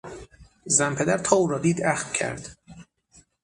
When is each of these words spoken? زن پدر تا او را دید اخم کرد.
زن 0.65 0.95
پدر 0.95 1.17
تا 1.17 1.35
او 1.35 1.47
را 1.47 1.59
دید 1.59 1.83
اخم 1.85 2.13
کرد. 2.13 2.57